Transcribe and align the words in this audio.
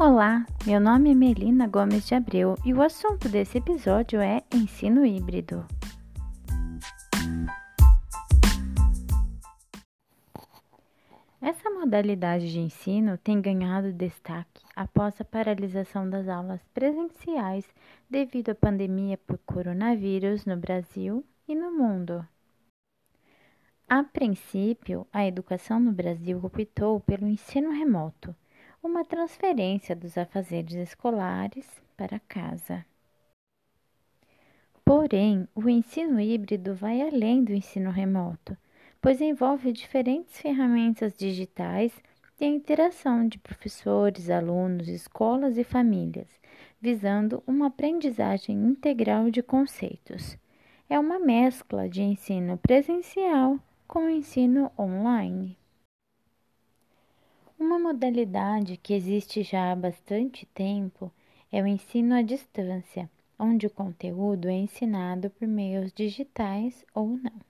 Olá, 0.00 0.46
meu 0.64 0.78
nome 0.78 1.10
é 1.10 1.14
Melina 1.14 1.66
Gomes 1.66 2.06
de 2.06 2.14
Abreu 2.14 2.54
e 2.64 2.72
o 2.72 2.80
assunto 2.80 3.28
desse 3.28 3.58
episódio 3.58 4.20
é 4.20 4.44
ensino 4.54 5.04
híbrido. 5.04 5.66
Essa 11.42 11.68
modalidade 11.70 12.52
de 12.52 12.60
ensino 12.60 13.18
tem 13.18 13.40
ganhado 13.40 13.92
destaque 13.92 14.62
após 14.76 15.20
a 15.20 15.24
paralisação 15.24 16.08
das 16.08 16.28
aulas 16.28 16.60
presenciais 16.72 17.68
devido 18.08 18.50
à 18.50 18.54
pandemia 18.54 19.18
por 19.18 19.36
coronavírus 19.38 20.46
no 20.46 20.56
Brasil 20.56 21.24
e 21.48 21.56
no 21.56 21.72
mundo. 21.72 22.24
A 23.88 24.04
princípio, 24.04 25.08
a 25.12 25.26
educação 25.26 25.80
no 25.80 25.90
Brasil 25.90 26.38
optou 26.40 27.00
pelo 27.00 27.26
ensino 27.26 27.72
remoto 27.72 28.32
uma 28.82 29.04
transferência 29.04 29.94
dos 29.96 30.16
afazeres 30.16 30.74
escolares 30.74 31.66
para 31.96 32.20
casa. 32.20 32.84
Porém, 34.84 35.46
o 35.54 35.68
ensino 35.68 36.20
híbrido 36.20 36.74
vai 36.74 37.02
além 37.02 37.44
do 37.44 37.52
ensino 37.52 37.90
remoto, 37.90 38.56
pois 39.02 39.20
envolve 39.20 39.72
diferentes 39.72 40.40
ferramentas 40.40 41.14
digitais 41.14 41.92
e 42.40 42.44
a 42.44 42.48
interação 42.48 43.26
de 43.26 43.38
professores, 43.38 44.30
alunos, 44.30 44.88
escolas 44.88 45.58
e 45.58 45.64
famílias, 45.64 46.28
visando 46.80 47.42
uma 47.46 47.66
aprendizagem 47.66 48.56
integral 48.56 49.30
de 49.30 49.42
conceitos. 49.42 50.38
É 50.88 50.98
uma 50.98 51.18
mescla 51.18 51.88
de 51.88 52.00
ensino 52.00 52.56
presencial 52.56 53.58
com 53.86 54.08
ensino 54.08 54.70
online. 54.78 55.57
Uma 57.78 57.92
modalidade 57.92 58.76
que 58.76 58.92
existe 58.92 59.44
já 59.44 59.70
há 59.70 59.76
bastante 59.76 60.44
tempo 60.46 61.12
é 61.50 61.62
o 61.62 61.66
ensino 61.66 62.12
à 62.12 62.22
distância, 62.22 63.08
onde 63.38 63.68
o 63.68 63.70
conteúdo 63.70 64.48
é 64.48 64.52
ensinado 64.52 65.30
por 65.30 65.46
meios 65.46 65.92
digitais 65.92 66.84
ou 66.92 67.06
não. 67.06 67.40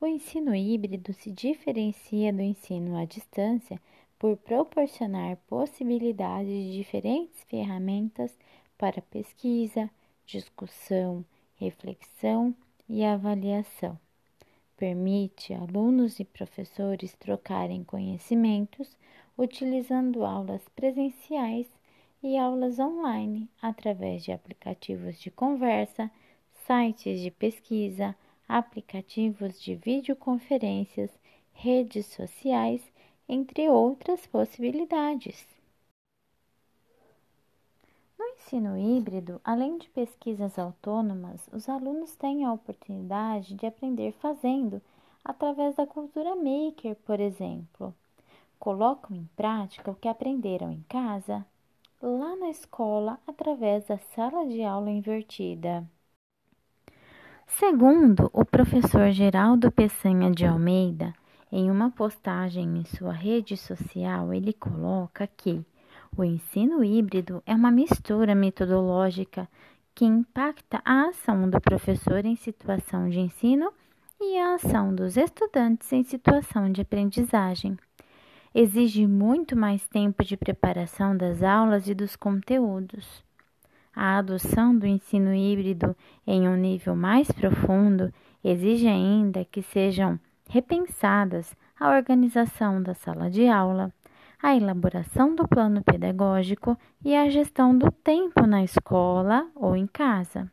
O 0.00 0.08
ensino 0.08 0.56
híbrido 0.56 1.12
se 1.12 1.30
diferencia 1.30 2.32
do 2.32 2.42
ensino 2.42 2.96
à 2.96 3.04
distância 3.04 3.80
por 4.18 4.36
proporcionar 4.36 5.36
possibilidades 5.46 6.50
de 6.50 6.72
diferentes 6.72 7.40
ferramentas 7.44 8.36
para 8.76 9.00
pesquisa, 9.02 9.88
discussão, 10.26 11.24
reflexão 11.54 12.52
e 12.88 13.04
avaliação. 13.04 13.96
Permite 14.76 15.54
alunos 15.54 16.18
e 16.18 16.24
professores 16.24 17.14
trocarem 17.14 17.84
conhecimentos 17.84 18.96
utilizando 19.36 20.24
aulas 20.24 20.68
presenciais 20.70 21.66
e 22.22 22.38
aulas 22.38 22.78
online 22.78 23.48
através 23.60 24.24
de 24.24 24.32
aplicativos 24.32 25.20
de 25.20 25.30
conversa, 25.30 26.10
sites 26.66 27.20
de 27.20 27.30
pesquisa, 27.30 28.16
aplicativos 28.48 29.60
de 29.60 29.74
videoconferências, 29.74 31.10
redes 31.52 32.06
sociais, 32.06 32.80
entre 33.28 33.68
outras 33.68 34.26
possibilidades. 34.26 35.46
No 38.18 38.24
ensino 38.26 38.78
híbrido, 38.78 39.40
além 39.42 39.78
de 39.78 39.88
pesquisas 39.88 40.58
autônomas, 40.58 41.48
os 41.52 41.68
alunos 41.68 42.14
têm 42.14 42.44
a 42.44 42.52
oportunidade 42.52 43.54
de 43.54 43.66
aprender 43.66 44.12
fazendo, 44.12 44.80
através 45.24 45.74
da 45.74 45.86
cultura 45.86 46.36
maker, 46.36 46.96
por 47.04 47.18
exemplo 47.18 47.94
colocam 48.64 49.14
em 49.14 49.28
prática 49.36 49.90
o 49.90 49.94
que 49.94 50.08
aprenderam 50.08 50.72
em 50.72 50.82
casa, 50.88 51.44
lá 52.00 52.34
na 52.34 52.48
escola, 52.48 53.18
através 53.26 53.84
da 53.88 53.98
sala 53.98 54.46
de 54.46 54.62
aula 54.62 54.90
invertida. 54.90 55.86
Segundo 57.46 58.30
o 58.32 58.42
professor 58.42 59.10
Geraldo 59.10 59.70
Peçanha 59.70 60.30
de 60.30 60.46
Almeida, 60.46 61.12
em 61.52 61.70
uma 61.70 61.90
postagem 61.90 62.78
em 62.78 62.86
sua 62.86 63.12
rede 63.12 63.54
social, 63.54 64.32
ele 64.32 64.54
coloca 64.54 65.26
que 65.26 65.62
o 66.16 66.24
ensino 66.24 66.82
híbrido 66.82 67.42
é 67.44 67.54
uma 67.54 67.70
mistura 67.70 68.34
metodológica 68.34 69.46
que 69.94 70.06
impacta 70.06 70.80
a 70.86 71.08
ação 71.08 71.50
do 71.50 71.60
professor 71.60 72.24
em 72.24 72.34
situação 72.34 73.10
de 73.10 73.20
ensino 73.20 73.70
e 74.18 74.38
a 74.38 74.54
ação 74.54 74.94
dos 74.94 75.18
estudantes 75.18 75.92
em 75.92 76.02
situação 76.02 76.72
de 76.72 76.80
aprendizagem 76.80 77.76
exige 78.54 79.04
muito 79.06 79.56
mais 79.56 79.86
tempo 79.88 80.22
de 80.22 80.36
preparação 80.36 81.16
das 81.16 81.42
aulas 81.42 81.88
e 81.88 81.94
dos 81.94 82.14
conteúdos. 82.14 83.24
A 83.94 84.18
adoção 84.18 84.76
do 84.76 84.86
ensino 84.86 85.34
híbrido 85.34 85.96
em 86.26 86.48
um 86.48 86.56
nível 86.56 86.94
mais 86.94 87.30
profundo 87.32 88.12
exige 88.44 88.86
ainda 88.86 89.44
que 89.44 89.60
sejam 89.60 90.18
repensadas 90.48 91.54
a 91.78 91.90
organização 91.96 92.80
da 92.80 92.94
sala 92.94 93.28
de 93.28 93.48
aula, 93.48 93.92
a 94.40 94.54
elaboração 94.54 95.34
do 95.34 95.48
plano 95.48 95.82
pedagógico 95.82 96.78
e 97.04 97.16
a 97.16 97.28
gestão 97.28 97.76
do 97.76 97.90
tempo 97.90 98.46
na 98.46 98.62
escola 98.62 99.48
ou 99.54 99.74
em 99.74 99.86
casa, 99.86 100.50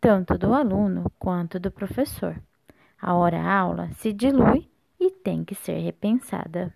tanto 0.00 0.38
do 0.38 0.52
aluno 0.52 1.10
quanto 1.18 1.58
do 1.58 1.70
professor. 1.70 2.40
A 3.00 3.14
hora-aula 3.14 3.90
se 3.94 4.12
dilui 4.12 4.68
e 5.00 5.10
tem 5.10 5.44
que 5.44 5.54
ser 5.54 5.78
repensada. 5.78 6.72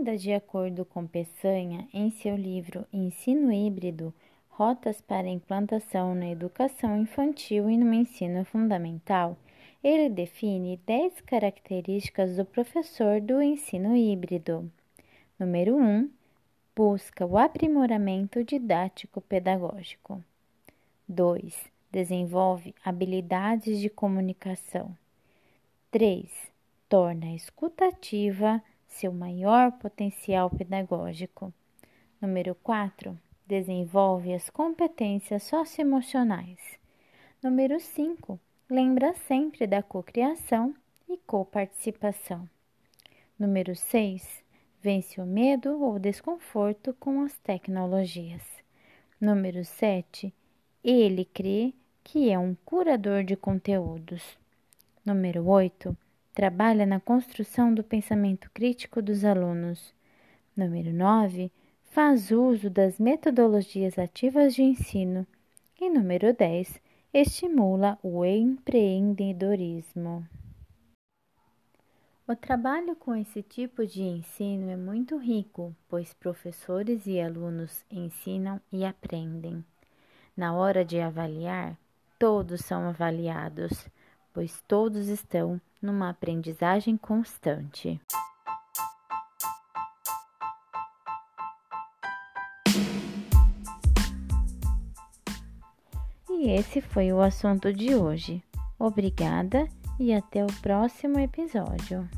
Ainda 0.00 0.16
de 0.16 0.32
acordo 0.32 0.82
com 0.82 1.06
Peçanha, 1.06 1.86
em 1.92 2.08
seu 2.10 2.34
livro 2.34 2.86
Ensino 2.90 3.52
Híbrido 3.52 4.14
Rotas 4.48 4.98
para 4.98 5.28
Implantação 5.28 6.14
na 6.14 6.30
Educação 6.30 6.96
Infantil 6.96 7.68
e 7.68 7.76
no 7.76 7.92
Ensino 7.92 8.42
Fundamental, 8.46 9.36
ele 9.84 10.08
define 10.08 10.80
10 10.86 11.20
características 11.20 12.36
do 12.36 12.46
professor 12.46 13.20
do 13.20 13.42
ensino 13.42 13.94
híbrido. 13.94 14.72
Número 15.38 15.76
1. 15.76 16.10
Busca 16.74 17.26
o 17.26 17.36
aprimoramento 17.36 18.42
didático-pedagógico. 18.42 20.24
2. 21.06 21.54
Desenvolve 21.92 22.74
habilidades 22.82 23.78
de 23.78 23.90
comunicação. 23.90 24.96
3. 25.90 26.26
Torna 26.88 27.34
escutativa 27.34 28.62
seu 28.90 29.12
maior 29.12 29.72
potencial 29.72 30.50
pedagógico. 30.50 31.54
Número 32.20 32.54
4. 32.56 33.18
Desenvolve 33.46 34.34
as 34.34 34.50
competências 34.50 35.44
socioemocionais. 35.44 36.58
Número 37.42 37.80
5. 37.80 38.38
Lembra 38.68 39.14
sempre 39.14 39.66
da 39.66 39.82
cocriação 39.82 40.74
e 41.08 41.16
coparticipação. 41.16 42.48
Número 43.38 43.74
6. 43.74 44.44
Vence 44.82 45.20
o 45.20 45.26
medo 45.26 45.80
ou 45.82 45.98
desconforto 45.98 46.94
com 47.00 47.22
as 47.22 47.38
tecnologias. 47.38 48.42
Número 49.20 49.64
7. 49.64 50.32
Ele 50.82 51.24
crê 51.24 51.72
que 52.02 52.30
é 52.30 52.38
um 52.38 52.54
curador 52.64 53.24
de 53.24 53.36
conteúdos. 53.36 54.38
Número 55.04 55.46
8 55.46 55.96
trabalha 56.34 56.86
na 56.86 57.00
construção 57.00 57.74
do 57.74 57.82
pensamento 57.82 58.48
crítico 58.52 59.02
dos 59.02 59.24
alunos. 59.24 59.92
Número 60.56 60.92
9. 60.92 61.50
Faz 61.84 62.30
uso 62.30 62.70
das 62.70 62.98
metodologias 62.98 63.98
ativas 63.98 64.54
de 64.54 64.62
ensino. 64.62 65.26
E 65.80 65.90
número 65.90 66.32
10. 66.32 66.80
Estimula 67.12 67.98
o 68.02 68.24
empreendedorismo. 68.24 70.26
O 72.28 72.36
trabalho 72.36 72.94
com 72.94 73.16
esse 73.16 73.42
tipo 73.42 73.84
de 73.84 74.02
ensino 74.02 74.70
é 74.70 74.76
muito 74.76 75.16
rico, 75.16 75.74
pois 75.88 76.14
professores 76.14 77.08
e 77.08 77.20
alunos 77.20 77.84
ensinam 77.90 78.60
e 78.72 78.84
aprendem. 78.84 79.64
Na 80.36 80.54
hora 80.54 80.84
de 80.84 81.00
avaliar, 81.00 81.76
todos 82.20 82.60
são 82.60 82.88
avaliados, 82.88 83.88
pois 84.32 84.62
todos 84.68 85.08
estão 85.08 85.60
numa 85.80 86.10
aprendizagem 86.10 86.96
constante. 86.96 88.00
E 96.28 96.50
esse 96.50 96.80
foi 96.80 97.12
o 97.12 97.20
assunto 97.20 97.72
de 97.72 97.94
hoje. 97.94 98.42
Obrigada 98.78 99.68
e 99.98 100.14
até 100.14 100.42
o 100.42 100.48
próximo 100.62 101.18
episódio. 101.18 102.08